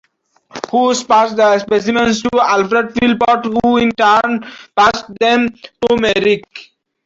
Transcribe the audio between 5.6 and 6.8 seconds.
to Meyrick.